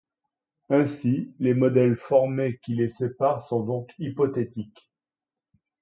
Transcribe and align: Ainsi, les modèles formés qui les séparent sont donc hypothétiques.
Ainsi, 0.71 1.31
les 1.37 1.53
modèles 1.53 1.95
formés 1.95 2.57
qui 2.63 2.73
les 2.73 2.87
séparent 2.87 3.39
sont 3.39 3.61
donc 3.63 3.91
hypothétiques. 3.99 4.89